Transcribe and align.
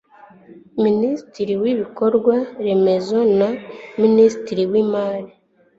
minisitiri 0.83 1.53
w'ibikorwa 1.61 2.35
remezo 2.65 3.17
na 3.37 3.49
minisitiri 4.01 4.63
w'imari 4.71 5.31